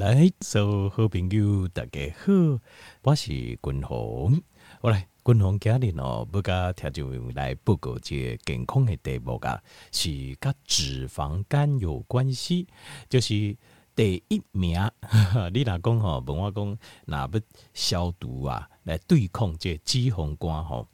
[0.00, 2.58] 来，所有好朋友大家好，
[3.02, 3.28] 我是
[3.62, 4.42] 君鸿。
[4.80, 10.08] 我来，君鸿今日哦，要甲听众来报告一个健康的题目啊，是
[10.40, 12.66] 跟脂肪肝有关系，
[13.10, 13.54] 就是
[13.94, 14.74] 第一名。
[15.52, 17.30] 你若讲吼，问我讲，若要
[17.74, 20.88] 消毒啊，来对抗这脂肪肝吼，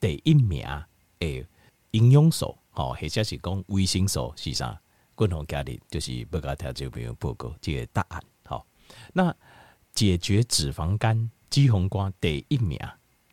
[0.00, 0.66] 第一名
[1.20, 1.46] 诶，
[1.92, 4.80] 营养素吼，或者是讲维生素是啥？
[5.16, 8.20] 君鸿今日就是要甲听众朋友报告这个答案。
[9.12, 9.34] 那
[9.94, 12.78] 解决脂肪肝、脂肪肝第一名，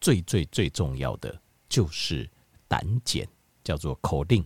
[0.02, 2.30] 最最最重要的就是
[2.68, 3.28] 胆碱，
[3.64, 4.44] 叫做口令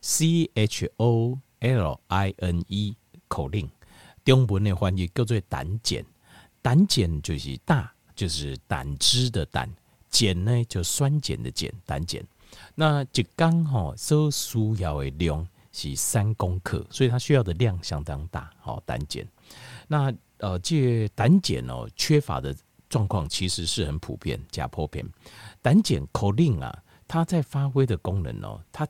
[0.00, 3.68] ，C H O L I N E 口令
[4.24, 6.04] 中文的翻译叫做胆碱。
[6.62, 9.68] 胆碱就是大，就是胆汁的胆，
[10.10, 12.22] 碱呢就酸碱的碱，胆碱。
[12.74, 18.52] 那一缸吼所需要的量是三公克，所以它需要的量相当大。
[18.60, 19.26] 好，胆碱，
[19.88, 20.14] 那。
[20.38, 22.54] 呃，这胆碱哦缺乏的
[22.88, 25.04] 状况其实是很普遍，加普遍。
[25.60, 28.86] 胆碱 choline 啊，它在发挥的功能哦，它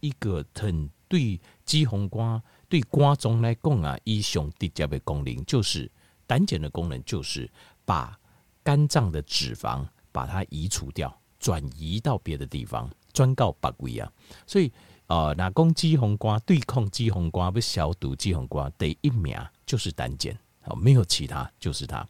[0.00, 5.90] 一个很对肌红瓜对瓜中来讲啊，一上直接的功能就是
[6.26, 7.50] 胆碱的功能就是
[7.84, 8.18] 把
[8.62, 14.12] 肝脏的脂肪把它移除掉，转移到别的地方，转告别位啊。
[14.46, 14.70] 所以
[15.06, 20.38] 呃，那讲肌红瓜对抗脂肪肝不消毒脂肪肝第一名就是胆碱。
[20.60, 22.06] 好，没有其他，就是它。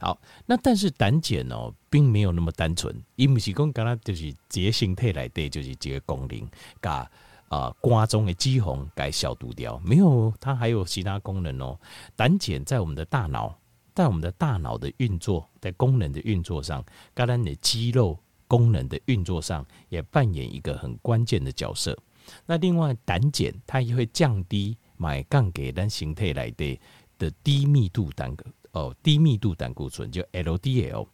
[0.00, 6.46] 好，那但是胆碱哦，并没有那么单纯，伊不是讲刚刚就是这形态来的，就是这个功能，
[6.80, 7.10] 把
[7.48, 11.78] 啊肝中的脂肪给消毒掉，没有，它还有其他功能哦。
[12.16, 13.56] 胆碱在我们的大脑，
[13.94, 16.84] 在我们的大脑的运作，在功能的运作上，
[17.14, 21.96] 跟咱的肌肉功能的运作上，也扮演一个很关键的角色。
[22.44, 26.78] 那另外，胆碱它也会降低买杠给咱形态来的。
[27.18, 31.06] 的低密度胆固哦，低密度胆固醇就 LDL。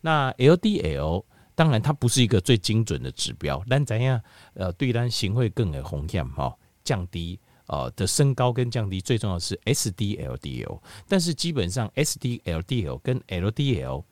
[0.00, 4.20] 那 LDL 当然它不是一个最精准的指标，但怎样
[4.54, 6.54] 呃，对咱行会更有风险哈，
[6.84, 10.80] 降低呃的升高跟降低，最重要是 SDLDL。
[11.08, 14.04] 但是基本上 SDLDL 跟 LDL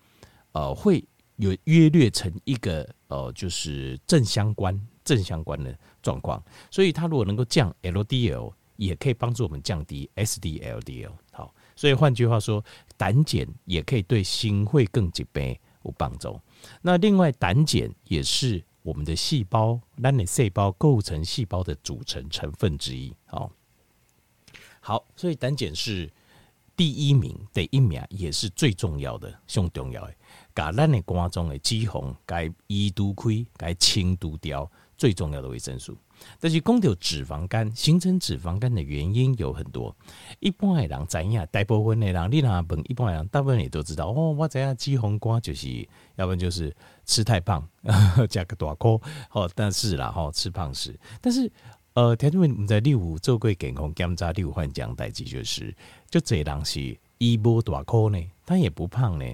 [0.52, 8.52] 呃会有约略成一个呃就是正相关正相关的状况，所以它如果能够降 LDL。
[8.76, 11.12] 也可以帮助我们降低 SDLDL，
[11.76, 12.64] 所以换句话说，
[12.96, 16.40] 胆碱也可以对心会更疾病有帮助。
[16.82, 23.14] 那另外，胆碱也是我们的细胞，让你细胞构成细胞的组成成分之一。
[23.26, 23.50] 好，
[24.80, 26.10] 好，所以胆碱是
[26.76, 30.14] 第一名，第一名也是最重要的，最重要的，
[30.52, 35.96] 把咱的肝脏的脂肪该移除开，该清除掉最重要的维生素。
[36.40, 39.94] 但是，讲到脂肪肝，形成脂肪肝的原因有很多。
[40.40, 44.08] 一般的人知影，大部分的人，你若问一般的人，大部分也都知道。
[44.08, 46.74] 哦，我知影脂肪肝就是，要不然就是
[47.04, 47.66] 吃太胖，
[48.28, 49.00] 加个大颗。
[49.32, 50.98] 哦，但是啦，吼，吃胖是。
[51.20, 51.50] 但是，
[51.94, 55.74] 呃，听众们你在第五做过健康检查，第五患讲代志就是，
[56.10, 59.26] 就这人是伊无大颗呢，他也不胖呢。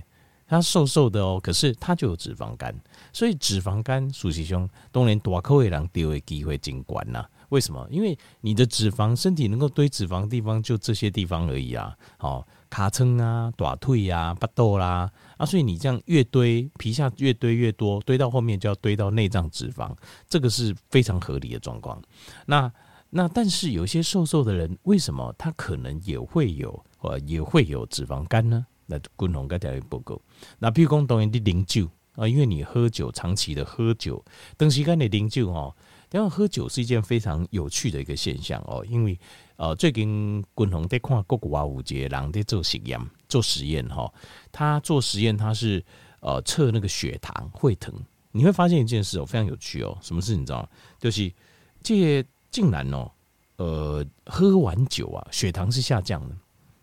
[0.51, 2.75] 他瘦瘦的哦，可是他就有脂肪肝，
[3.13, 7.25] 所以脂肪肝，属实兄当然大口的人丢的机会真高呐。
[7.51, 7.87] 为什么？
[7.89, 11.97] 因为你的脂肪，身体能够堆脂肪的地方就这些地方而已啊。
[12.19, 19.95] 好，尻川啊，短腿呀、啊，巴豆啦，啊，所以你这样越堆，皮下越堆越多，堆到后面就要堆到内脏脂肪，
[20.29, 22.03] 这个是非常合理的状况。
[22.47, 22.73] 那
[23.11, 28.67] 那但是有些瘦瘦的人，为什么他可能也会有呃也会有脂肪肝呢？
[28.91, 30.21] 那共同跟大家报告。
[30.59, 34.23] 那比如讲，当然你饮酒啊，因为你喝酒，长期的喝酒，
[34.59, 35.75] 长时间的饮酒哦。
[36.13, 38.85] 因为喝酒是一件非常有趣的一个现象哦。
[38.89, 39.17] 因为
[39.55, 44.13] 呃，最近共同在看国外五节人在做实验，做实验哈。
[44.51, 45.85] 他做实验，他是
[46.19, 47.95] 呃测那个血糖会疼。
[48.33, 49.97] 你会发现一件事哦，非常有趣哦。
[50.03, 50.69] 什么事你知道吗？
[50.99, 51.33] 就是
[51.81, 53.09] 这竟然哦，
[53.57, 56.35] 呃，喝完酒啊，血糖是下降的。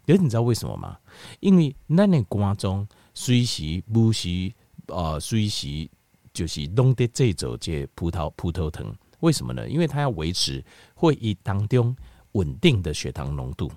[0.07, 0.97] 可是你知道为什么吗？
[1.41, 4.51] 因为咱的肝脏随时不时
[4.87, 5.89] 呃随时
[6.33, 9.67] 就是弄得这种这葡萄葡萄糖，为什么呢？
[9.67, 10.63] 因为它要维持
[10.95, 11.93] 会议当中
[12.31, 13.69] 稳定的血糖浓度。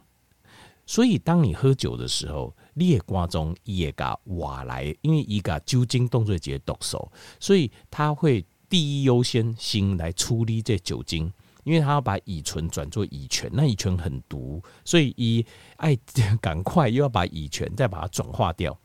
[0.87, 7.11] 所以当你喝酒的时候，你的肝脏也甲瓦来，因为伊甲酒精当作一个毒素，
[7.41, 11.33] 所以它会第一优先性来处理这酒精。
[11.65, 15.45] 因为他要把乙醇转做乙醛，那乙醛很毒，所以一
[15.77, 15.97] 爱
[16.41, 18.77] 赶快又要把乙醛再把它转化掉，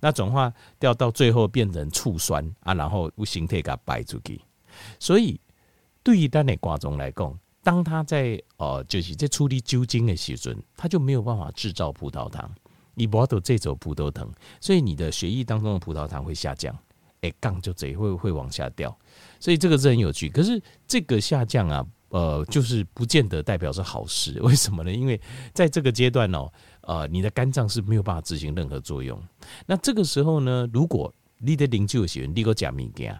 [0.00, 4.40] 那转化掉到最后变成醋酸啊，然后形态给它排出去。
[4.98, 5.40] 所以
[6.02, 12.50] 对于单的瓜中来讲，当他在呃就是在处理酒精的时阵，他就没有办法制造葡萄糖，
[12.94, 16.74] 你不要都这种葡萄糖，所以你的血液当中的葡萄糖会下降，
[17.20, 18.96] 哎，杠就贼会会往下掉，
[19.38, 20.30] 所以这个是很有趣。
[20.30, 24.40] 可是这个下降啊，呃，就是不见得代表是好事。
[24.42, 24.92] 为什么呢？
[24.92, 25.20] 因为
[25.52, 26.52] 在这个阶段哦，
[26.82, 29.20] 呃，你的肝脏是没有办法执行任何作用。
[29.66, 33.18] 那这个时候呢，如果你的灵就喜欢你个假物件，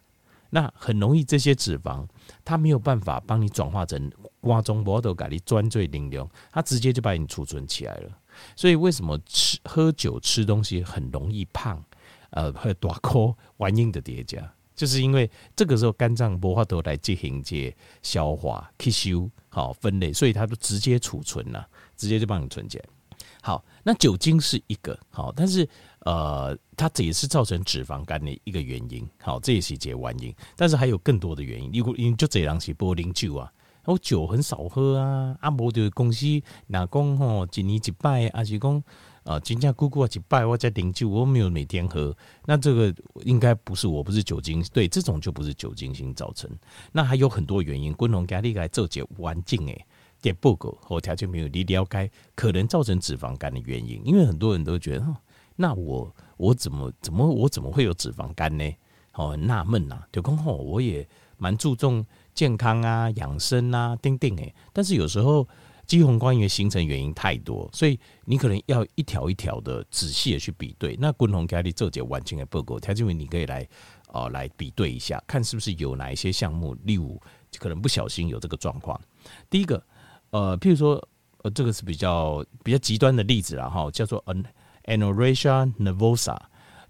[0.50, 2.06] 那很容易这些脂肪
[2.44, 4.10] 它没有办法帮你转化成
[4.40, 8.10] 瓜中波豆咖喱专最灵量，它直接就把你储存起来了。
[8.56, 11.82] 所以为什么吃喝酒吃东西很容易胖？
[12.30, 21.68] 呃，会大颗玩硬的叠加，就是因为这个时候肝脏无法度来进行这消化、吸收、好分类，所以它就直接储存了，
[21.98, 22.84] 直接就帮你存起来。
[23.42, 25.68] 好，那酒精是一个好，但是
[26.06, 29.06] 呃，它这也是造成脂肪肝的一个原因。
[29.20, 31.70] 好，这也是一个原因，但是还有更多的原因。
[31.74, 33.52] 如果因就这样是不啉酒啊。
[33.84, 36.24] 我酒很少喝啊，啊无就公司
[36.68, 38.82] 哪讲吼一年一摆，还是讲
[39.30, 42.12] 呃真正久久一摆，我在啉酒，我没有每天喝，
[42.46, 42.92] 那这个
[43.22, 46.50] 应该不是我不是酒精，对，这种就不是酒精性造成。
[46.90, 49.86] 那还有很多原因，共同给你来做解环境诶，
[50.20, 54.02] 点不够和条件没有你了解，可能造成脂肪肝的原因。
[54.04, 55.06] 因为很多人都觉得，
[55.54, 58.68] 那我我怎么怎么我怎么会有脂肪肝呢？
[59.12, 62.04] 好纳闷呐，就讲吼，我也蛮注重。
[62.32, 64.54] 健康啊，养生啊，定定诶。
[64.72, 65.46] 但是有时候
[65.90, 70.96] 肌红光因为形成原因太多，所以你可能要一条一条的仔细的去比对。
[71.00, 73.66] 那滚红咖喱做解完全的报告，条件为你可以来
[74.06, 77.20] 哦、呃、来比对一下，看是不是有哪一些项目，例如
[77.58, 79.00] 可能不小心有这个状况。
[79.50, 79.84] 第一个，
[80.30, 81.08] 呃，譬如说，
[81.38, 84.24] 呃，这个是比较比较极端的例子了哈，叫做
[84.84, 86.38] anorexia nervosa，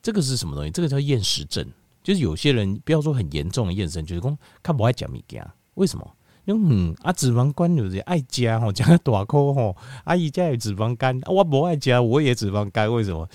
[0.03, 0.71] 这个是什么东西？
[0.71, 1.67] 这个叫厌食症。
[2.03, 6.17] 就是有些人不要说很严重的厌食症，就是讲他不爱吃物件，为什么？
[6.47, 13.29] 嗯啊脂肪肝有些爱加吼，讲个大口吼，阿姨家有脂肪肝，我不爱加，我也脂肪肝，为什么？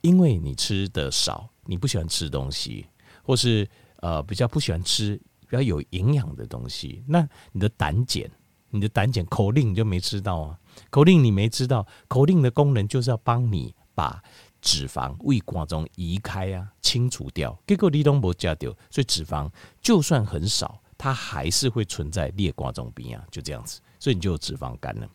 [0.00, 2.86] 因为你吃的少，你不喜欢吃东西，
[3.22, 8.22] 或是呃比较不喜欢吃比较有营养的东西，那你的胆碱，
[8.70, 10.58] 你的胆碱口令你就没吃到啊，
[10.90, 14.22] 口令你没吃到，口令的功能就是要帮你把。
[14.64, 19.50] 脂肪胃管中移开啊，清除掉，结果你都没加掉，所以脂肪
[19.80, 25.08] 就算很少，它还是会存在裂管中病啊，就这样子，所以你就有脂肪肝了。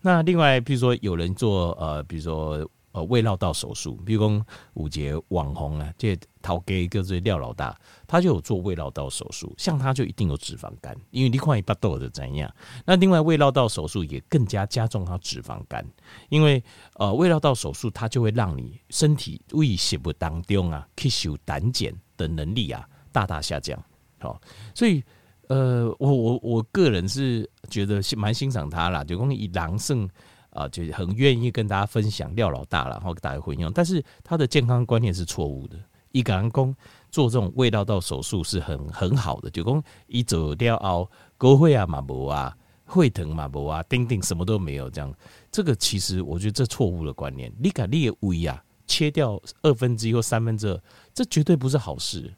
[0.00, 2.68] 那另外，比如说有人做呃，比如说。
[2.94, 7.76] 呃，胃绕道手术，比如说五节网红啊，这陶给一个这廖老大，
[8.06, 12.48] 他就有做胃绕道手术，像他就一定有脂肪肝，因为你看一巴豆的怎样。
[12.86, 15.84] 那另外胃绕道手术也更加加重他脂肪肝，
[16.28, 16.62] 因为
[16.94, 23.76] 呃胃绕道手术它就会让你身体胃食物当中啊吸收胆碱的能力啊大大下降。
[24.24, 24.40] 好，
[24.74, 25.02] 所以
[25.48, 30.08] 呃我我我个人是觉得蛮欣赏他啦，就讲以狼胜。
[30.54, 35.76] 啊，就是很愿意跟大家分享廖老大了，然后大家会用，但是他的健康观念是错误的。
[36.12, 36.72] 一个人工
[37.10, 45.12] 做这种胃绕道手术是很很好的，就讲一走掉凹，沟会啊、马博啊、会疼马博啊、丁丁什么都没有，这样
[45.50, 47.52] 这个其实我觉得这错误的观念。
[47.58, 50.80] 你敢你的胃啊切掉二分之一或三分之二，
[51.12, 52.32] 这绝对不是好事。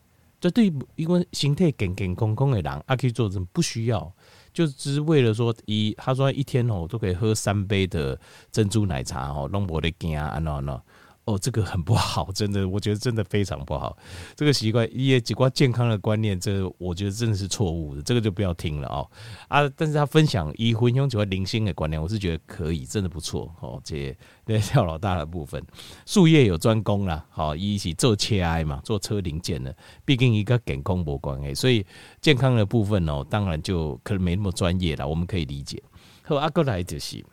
[0.47, 4.13] 这对一个心态健健康康的人，阿可以做这不需要。
[4.53, 8.19] 就只是为了说一，他说一天哦都可以喝三杯的
[8.53, 10.81] 珍珠奶茶哦，弄不得惊啊，喏喏。
[11.27, 13.99] 哦，这个很不好，真的，我觉得真的非常不好。
[14.37, 19.11] 这个习惯，也几挂健康的观念，这我觉得真的是错误的，这个就不要听了哦。
[19.49, 23.81] 啊，但是他分享以婚姻几块零星的观念，我是觉得可以，真的不错哦。
[23.83, 25.61] 这那廖老大的部分，
[26.07, 31.85] 术业有专攻啦，好，一起做切哀嘛，做车零件的，毕竟一个健康无关系，所以
[32.21, 35.83] 健康的部分哦，当然就可能没那么专业了，我们可以理解。
[36.23, 37.25] 和阿哥来就是。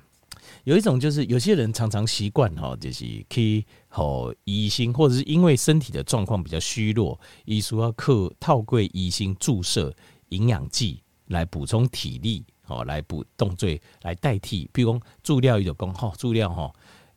[0.64, 9.94] 有一种就是有些人常常习惯哈，就是去和医心，或者是因为身体的状况比较虚弱，医师要靠透过医心注射
[10.30, 13.70] 营养剂来补充体力，哦，来补动作
[14.02, 14.70] 来代替。
[14.72, 16.72] 比如讲注料有讲哈，注料哈，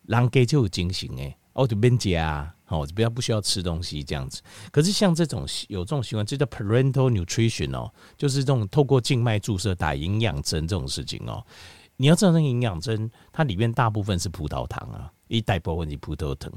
[0.06, 4.42] 人家就有精神诶，哦就免食啊，哦就不要不需要吃东西这样子。
[4.70, 11.44] 可是像这种有这种习惯，这叫 parental nutrition 哦，就是这种透过静脉注射打营养针这种事情哦。
[11.96, 16.52] 你要知道，那个营养针它里面大部分是葡萄糖啊，一大部分是葡萄糖，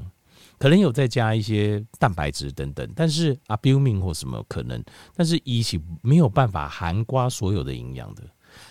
[0.58, 4.82] 可能有再加一些蛋白质等等，但是啊，albumin 或什么可能，
[5.14, 8.22] 但是一起没有办法含括所有的营养的，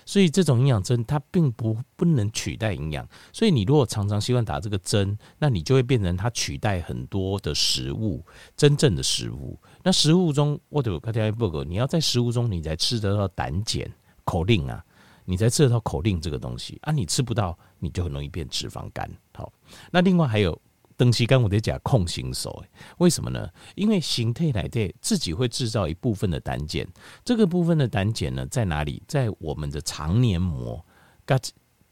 [0.06, 8.24] 所以这种营养针它并不不能取代营养，所以你如果常常习惯打这个针，那你就会变成它取代很多的食物，
[8.56, 9.60] 真正的食物。
[9.82, 13.92] 那食物中，我有看到报告，你要在食物中你才吃得到胆碱、
[14.24, 14.86] 口令啊。
[15.30, 19.08] 你才吃得到口令这个东西啊，你吃不到，你就很容易变脂肪肝。
[19.36, 19.54] 好，
[19.92, 20.60] 那另外还有
[20.98, 22.64] 长时间我得讲控型手，
[22.98, 23.48] 为什么呢？
[23.76, 26.84] 因为形态来的自己会制造一部分的胆碱，
[27.24, 29.04] 这个部分的胆碱呢，在哪里？
[29.08, 30.84] 在我们的肠黏膜，
[31.28, 31.40] 跟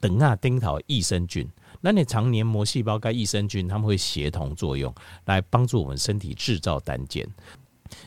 [0.00, 1.48] 等啊丁桃益生菌，
[1.80, 4.92] 那你肠黏膜细胞跟益生菌，他们会协同作用，
[5.26, 7.24] 来帮助我们身体制造胆碱。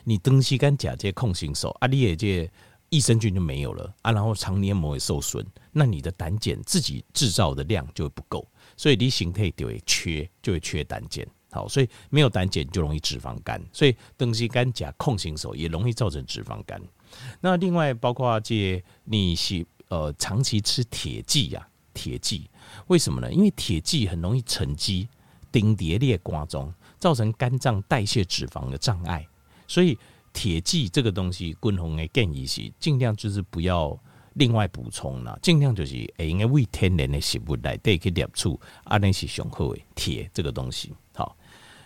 [0.04, 2.52] 你长时间假借控型手啊，你也借
[2.92, 8.46] 益生菌就没有了啊，然后肠黏膜也受损，那你的胆碱自己制造的量就会不够。
[8.76, 11.26] 所以你形态就会缺，就会缺胆碱。
[11.52, 13.62] 好，所以没有胆碱就容易脂肪肝。
[13.72, 16.82] 所以长时间吃控型手也容易造成脂肪肝。
[17.40, 22.50] 那另外包括这你是呃长期吃铁剂呀，铁剂
[22.88, 23.32] 为什么呢？
[23.32, 25.08] 因为铁剂很容易沉积，
[25.50, 29.26] 丁叠裂瓜中，造成肝脏代谢脂肪的障碍。
[29.66, 29.98] 所以
[30.34, 34.00] 铁剂这个东西，均衡的建议是尽量就是不要。
[34.36, 40.94] 另外补充啦，尽量就是诶，应该为天然的食物来对去摄取，啊，那是上好的铁这个东西。
[41.14, 41.36] 好，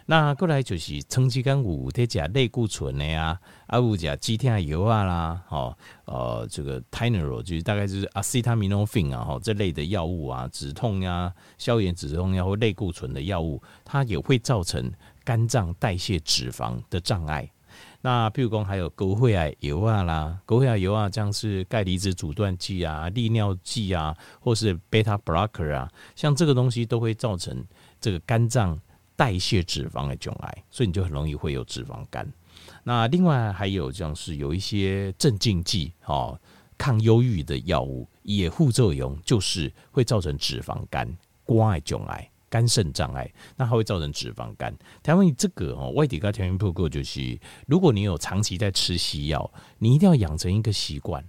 [0.05, 5.75] 那过来就是长期间有在食类固醇的呀，啊，有食止痛药啊啦，好，
[6.05, 14.91] 呃，这个 t y n e r o 就是大概就是 acetaminophen 啊，哈，这类的药物啊，止痛呀、消炎止痛药或类固醇的药物，它也会造成
[15.23, 17.49] 肝脏代谢脂肪的障碍。
[18.05, 27.65] 那譬如讲还有高血压油啊啦，高血压油啊，像是钙离子阻断剂啊、利尿剂啊，或是 beta blocker 啊，像这个东西都会造成
[27.99, 28.79] 这个肝脏
[29.15, 32.31] 代谢脂肪的障碍，所以你就很容易会有脂肪肝。
[32.83, 36.39] 那另外还有像是有一些镇静剂哦，
[36.77, 41.11] 抗忧郁的药物也副作用就是会造成脂肪肝、
[41.47, 42.29] 肝的障碍。
[42.55, 44.73] 肝肾障碍，那它会造成脂肪肝。
[45.03, 51.21] 台湾这个哦，外地跟条件报告就是，如果你有长期在吃西药，你一定要养成一个习惯。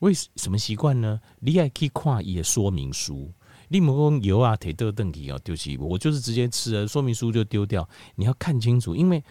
[0.00, 1.20] 为什么习惯呢？
[1.38, 3.30] 你还可以看一些说明书。
[3.68, 7.88] 你莫讲油啊、铁豆、炖皮哦，丢弃我就是直接吃了，说明书就丢掉。
[8.16, 9.22] 你要看清楚，因为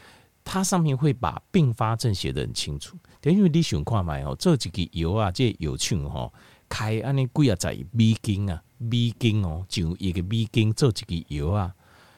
[0.45, 2.95] 它上面会把并发症写得很清楚。
[3.19, 6.31] 等于你想看嘛哦，这几个油啊，这有称哈，
[6.69, 8.63] 开安尼贵啊，在美金啊。
[8.89, 11.73] B 金哦，就一个 B 金做几个油啊，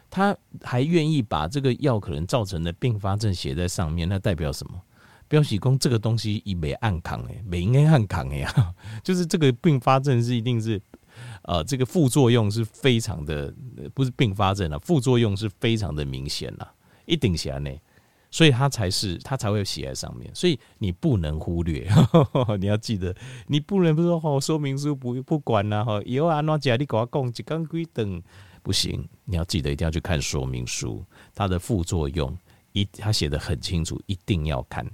[0.09, 4.81] 他还愿意把这个药可能造成的并发症写在上面，那代表什么？
[5.27, 10.79] 表示说这个东西已没暗扛诶，没应该暗扛呀， 就是这个并发症是一定是，
[11.41, 13.51] 呃，这个副作用是非常的，
[13.95, 16.71] 不是并发症了，副作用是非常的明显了，
[17.05, 17.71] 一定写呢。
[18.35, 23.15] 所以它才是，它才会写在上面，所以你不能忽略，呵呵你要记得，
[23.47, 28.21] 你不能不说哦，说明书不不管了哈，以后啊，那家你给我讲一根龟等
[28.61, 31.01] 不行，你要记得一定要去看说明书，
[31.33, 32.37] 它的副作用
[32.73, 34.85] 一它写得很清楚，一定要看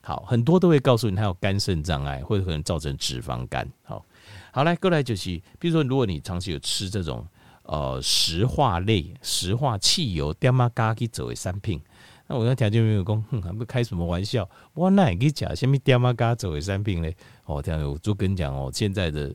[0.00, 3.70] 好，很多都会告诉你它有肝肾障碍，或者可能造成脂肪肝。
[3.84, 4.04] 好，
[4.50, 7.24] 好来，过来就是，比如说如果你长期有吃这种
[7.62, 11.80] 呃石化类、石化汽油、点嘛咖去做的产品。
[12.28, 14.48] 那我那条件没有讲，哼，还不开什么玩笑？
[14.74, 17.16] 我那也可以讲，下面爹妈嘎走为三病嘞。
[17.46, 19.34] 哦，这样我就跟你讲哦，现在的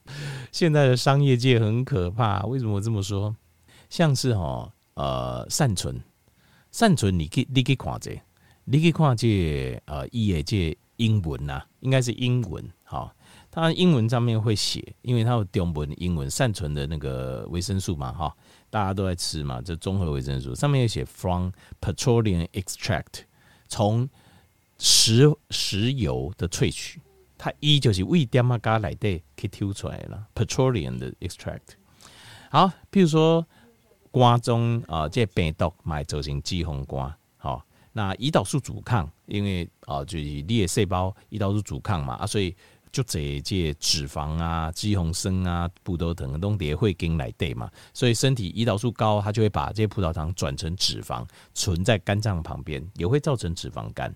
[0.52, 2.44] 现在的商业界很可怕。
[2.44, 3.36] 为什么这么说？
[3.90, 6.00] 像是哈呃善存，
[6.72, 8.22] 善存你可以你可以看这，
[8.64, 12.64] 你可以看这呃一页这英文呐、啊，应该是英文。
[12.84, 13.12] 好，
[13.50, 18.36] 它英文上面会写，因为它有中文英文善存的那个维生素嘛，哈。
[18.74, 23.26] 大家都在吃嘛，这综合维生素上面有写 from petroleum extract，
[23.68, 24.10] 从
[24.80, 27.00] 石石油的萃取，
[27.38, 31.78] 它一就是为点嘛咖来的可以挑出来了 petroleum 的 extract。
[32.50, 33.46] 好，譬如说
[34.10, 42.56] 瓜中啊、呃，这病毒买造成脂肪肝，好，那胰岛素阻抗，因为啊、就是你的细胞胰岛素阻抗嘛啊，所以。
[42.94, 54.16] 就这些脂肪啊、脂肪酸啊、葡萄糖都得会跟来对嘛，所以身体胰岛素高，它就会把这些葡萄糖转成脂肪，存在肝脏旁边，也会造成脂肪肝。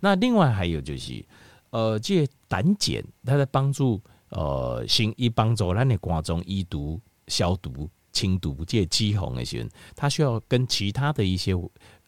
[0.00, 1.24] 那另外还有就是，
[1.70, 3.98] 呃，这些胆碱它在帮助
[4.28, 11.54] 呃，行医帮助咱的肝脏医毒、消毒、清毒，这些脂肪的时候，它需要跟其他的一些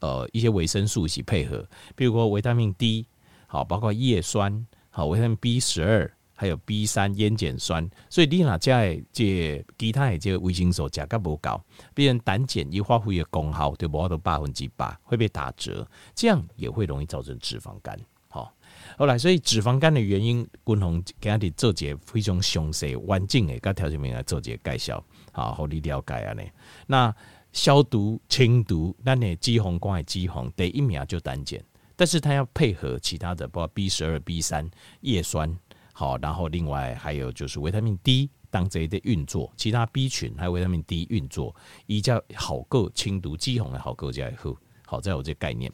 [0.01, 1.67] 呃一些维生素一起配合，
[1.97, 3.07] 比如说维他命 D，
[3.47, 4.67] 好，包括叶酸。
[4.95, 11.59] 好，维他命 B 十二，还有 B 三烟碱酸，所以你哪加这其他的这个维生素价格不高，
[11.95, 17.99] 别人胆碱一发挥的功效就不到百分之百会被打折，这样也会容易造成脂肪肝。
[18.29, 18.55] 好，
[18.99, 26.43] 后来所以脂肪肝的原因，均衡给他的做些非常详细完整的，跟条件面来做些介绍，好，好你了解啊呢。
[26.87, 27.15] 那
[27.53, 31.59] 消毒清毒，那你脂肪肝的脂肪第一名就胆碱。
[32.03, 34.69] 但是它要配合其他的，包括 B 十二、B 三
[35.03, 35.57] 叶酸，
[35.93, 41.55] 好，然后另外还有就是维他命 D、当这一的运作，其他 B 群还有维他命 D 运作，
[41.87, 44.53] 一叫好够清毒肌红的好够加好，
[44.85, 45.73] 好在我这概念。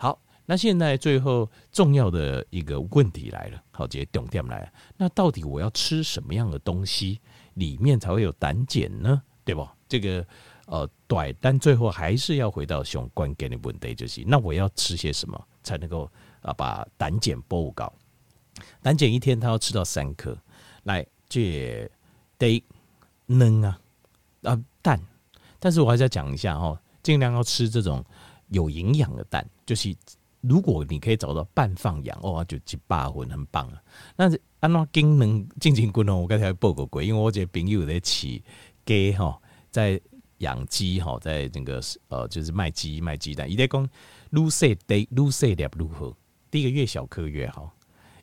[0.00, 7.20] 好，那现在最后重要的一个问题来了，好，这重点来了，那到底我要吃什么样的东西
[7.54, 9.22] 里面才会有胆碱呢？
[9.44, 9.64] 对不？
[9.88, 10.26] 这个
[10.70, 16.10] 呃，对，但最后还是要回到熊关给你问题，就是那我要吃些什么才能够
[16.42, 17.92] 啊把胆碱补高？
[18.82, 20.36] 胆碱一天他要吃到三颗，
[20.82, 21.90] 来这
[22.36, 22.62] 得
[23.26, 23.80] 能啊
[24.42, 25.00] 啊蛋，
[25.58, 28.04] 但是我还是要讲一下哦，尽量要吃这种
[28.48, 29.94] 有营养的蛋，就是
[30.40, 33.82] 如果你可以找到半放养哦，就几百分很棒啊。
[34.16, 34.24] 那
[34.60, 36.16] 安怎经能进行滚哦？
[36.16, 38.42] 我刚才报过过，因为我这朋友在起。
[38.84, 39.38] 鸡哈，
[39.70, 40.00] 在
[40.38, 43.50] 养鸡哈，在那个呃，就是卖鸡卖鸡蛋。
[43.50, 43.88] 伊在讲，
[44.30, 46.16] 越细的越细粒越好，
[46.50, 47.72] 第一个越小颗越好，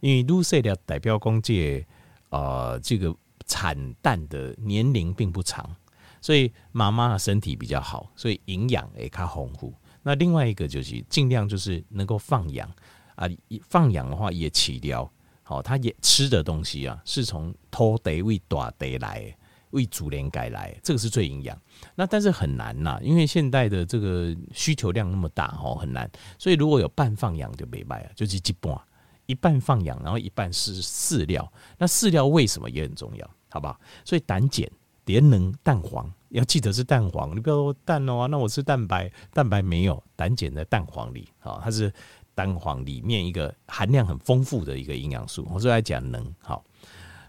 [0.02, 1.86] 因为越细粒代表公这
[2.30, 5.76] 呃这个产蛋的年龄并不长，
[6.22, 9.74] 所以妈妈的身体比较好，所以营养也较丰富。
[10.04, 12.70] 那另外一个就是尽量就是能够放养
[13.16, 13.28] 啊，
[13.68, 15.12] 放养的话也起掉
[15.44, 19.36] 好，它也吃的东西啊，是从土地为大地来。
[19.76, 21.56] 为主连改来，这个是最营养。
[21.96, 26.10] 那但是很难呐，因为现代的这个需求量那么大哦，很难。
[26.40, 28.82] 所以如果有半放养就没卖啊，就是一半，
[29.26, 31.52] 一半放养，然后一半是饲料。
[31.78, 33.78] 那饲料为什么也很重要，好不好？
[34.06, 34.66] 所以胆碱、
[35.04, 41.92] 连能、蛋黄要记得是蛋黄，你不要说蛋哦，那我吃蛋白，蛋白没有，胆碱在蛋黄里啊，它是
[42.34, 45.46] 蛋黄里面一个含量很丰富的一个营养素。
[45.52, 46.64] 我说来讲能好，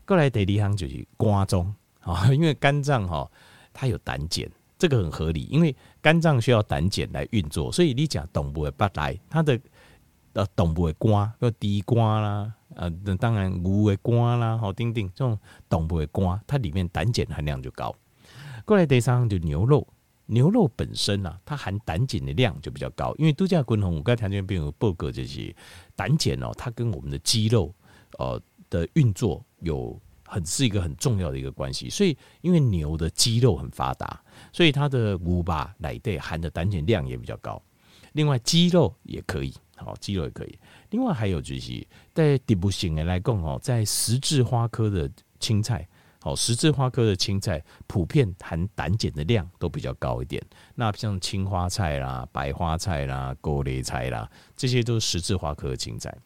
[0.07, 1.75] 过来第二项就是瓜中。
[2.07, 3.29] 啊，因为肝脏哈，
[3.73, 4.49] 它有胆碱，
[4.79, 5.43] 这个很合理。
[5.51, 9.61] 因为肝脏需要胆碱来运作，所以你讲动物的不来，它的
[10.35, 15.37] 呃动物的肝，要猪肝啦，呃，当然牛的肝啦，好，丁丁这种
[15.69, 17.93] 动物的肝，它里面胆碱含量就高。
[18.65, 19.85] 过来第三就牛肉，
[20.27, 23.13] 牛肉本身啊，它含胆碱的量就比较高。
[23.19, 25.53] 因为度假滚红，我刚才条件并有报告，就是
[25.97, 27.75] 胆碱哦，它跟我们的肌肉
[28.19, 30.01] 呃的运作有。
[30.27, 34.21] 很是一个很重要的一个关系，所以因为牛的肌肉很发达，
[34.53, 37.63] 所以它的牛吧奶类含的胆碱量也比较高。
[38.13, 40.59] 另外鸡肉也可以，好，鸡肉也可以。
[40.91, 45.87] 另外还有就是在底部型的来讲哦，在十字花科的青菜，
[46.21, 50.43] 好，十字花科的青菜普遍含胆碱的量都比较高一点。
[50.75, 56.17] 那像青花菜啦、白花菜啦、高丽菜啦，这些都是十字花科的青菜。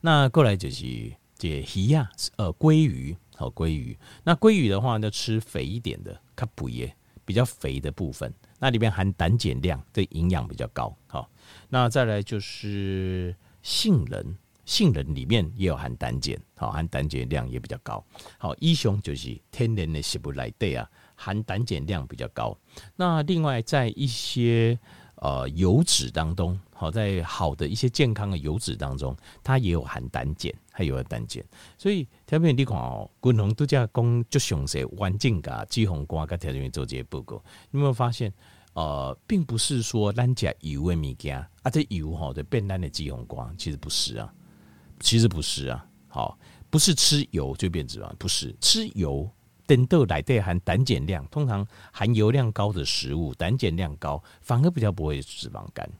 [0.00, 1.12] 那过来就是。
[1.36, 3.96] 解鱼呀，呃，鲑鱼，好，鲑鱼。
[4.22, 6.94] 那鲑鱼的话，要吃肥一点的，它补液，
[7.24, 10.96] 比较肥的部分，那里面含胆碱量，对营养比较高。
[11.06, 11.28] 好，
[11.68, 18.04] 那再来就是杏仁，杏仁里面也有含胆碱，好，含胆碱量也比较高。
[18.38, 22.56] 好，一雄就是天然的食物来对啊，含胆碱量比较高。
[22.96, 24.78] 那另外在一些。
[25.18, 31.42] 呃，油脂当中，好，在好的一些健康的油脂当中，它也有含胆碱，还有胆碱。
[31.78, 38.30] 所以，特别你看哦，滚红度假讲就详细，环境噶鸡红瓜跟条件做这些报告，你有没有发现？
[38.74, 44.30] 呃，并不是说咱家油的物件啊，这油哈的变咱的鸡红瓜，其实不是啊，
[45.00, 49.26] 其实不是啊，好，不是吃油就变脂肪，不是吃油。
[49.66, 55.90] 等豆来对含胆碱量，通常含油量高的食物，胆碱量高，反而比较不会脂肪肝。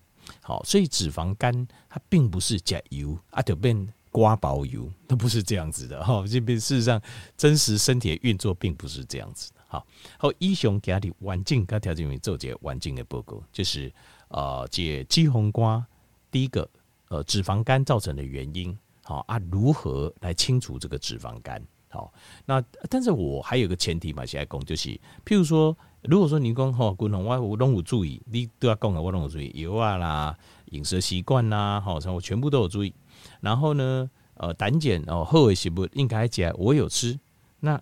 [0.41, 6.03] 好，所以脂肪肝它并不是加油啊，就变瓜包油，它不是这样子的。
[6.05, 7.01] 哈，这边事实上
[7.37, 9.61] 真实身体的运作并不是这样子的。
[9.67, 9.87] 好，
[10.19, 13.93] 好，医生给你环境跟条件为做这环境的报告，就是
[14.29, 15.85] 呃，解鸡红瓜
[16.31, 16.69] 第一个
[17.09, 21.61] 呃脂肪肝造成的原因，好啊，如何来清除这个脂肪肝？
[21.89, 22.13] 好，
[22.45, 24.91] 那但是我还有个前提嘛，现在讲就是，
[25.25, 30.37] 譬如说，如果说你讲吼，滚红我我拢有注意，你都要讲的我拢有注意，油啊啦，
[30.67, 32.95] 饮食习惯啦，好，我全部都有注意。
[33.41, 37.19] 然后呢，呃，胆碱哦，后尾食物应该讲我有吃，
[37.61, 37.81] 那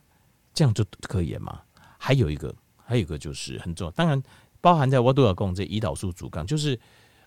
[0.54, 1.60] 这样就可以了嘛。
[1.98, 2.54] 还有一个，
[2.84, 4.22] 还有一个就是很重要，当然
[4.60, 6.78] 包含在我都要讲这胰岛素阻抗，就是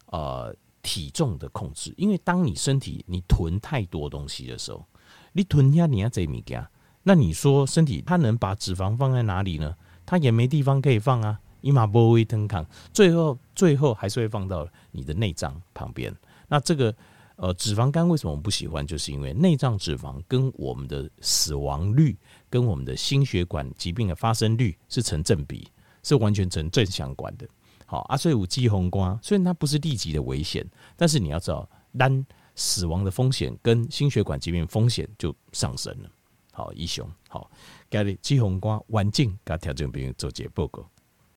[0.08, 4.86] 呃体重的控制，因为当你身体你囤太多东西的时候，
[5.34, 6.66] 你囤下你要这物件。
[7.04, 9.76] 那你说身体它能把脂肪放在哪里呢？
[10.06, 16.14] 它也没地方可以放啊，伊嘛不会腾空，最后最后还是会放到你的内脏旁边。
[16.48, 16.96] 那这个
[17.38, 18.86] 呃脂肪肝为什么我们不喜欢？
[18.86, 22.16] 就是因为内脏脂肪跟我们的死亡率、
[22.50, 25.68] 跟我们的心血管疾病的发生率是成正比，
[26.04, 27.48] 是完全成正相关的。
[27.88, 30.66] 好，啊，所以有鸡红瓜虽然它不是立即的危险，
[30.96, 36.10] 但是你要知道，单死亡的风险跟心血管疾病风险就上升了。
[36.56, 37.52] 好，以上好，
[37.92, 40.90] 今日脂肪肝完整，甲听众朋友做一个报告。